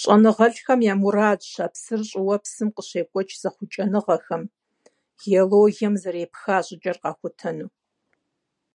ЩӀэныгъэлӀхэм 0.00 0.80
я 0.92 0.94
мурадщ 1.00 1.52
а 1.64 1.66
псыр 1.72 2.00
щӀыуэпсым 2.08 2.68
къыщекӀуэкӀ 2.74 3.34
зэхъуэкӀыныгъэхэм, 3.40 4.42
геологием 5.20 5.94
зэрепха 6.02 6.56
щӀыкӀэр 6.66 6.96
къахутэну. 7.02 7.68